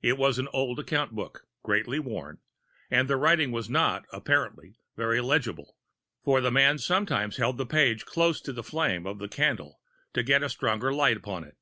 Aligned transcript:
It 0.00 0.16
was 0.16 0.38
an 0.38 0.48
old 0.54 0.78
account 0.78 1.12
book, 1.12 1.46
greatly 1.62 1.98
worn; 1.98 2.38
and 2.90 3.06
the 3.06 3.18
writing 3.18 3.52
was 3.52 3.68
not, 3.68 4.06
apparently, 4.14 4.78
very 4.96 5.20
legible, 5.20 5.76
for 6.24 6.40
the 6.40 6.50
man 6.50 6.78
sometimes 6.78 7.36
held 7.36 7.58
the 7.58 7.66
page 7.66 8.06
close 8.06 8.40
to 8.40 8.54
the 8.54 8.62
flame 8.62 9.04
of 9.06 9.18
the 9.18 9.28
candle 9.28 9.78
to 10.14 10.22
get 10.22 10.42
a 10.42 10.48
stronger 10.48 10.90
light 10.94 11.18
upon 11.18 11.44
it. 11.44 11.58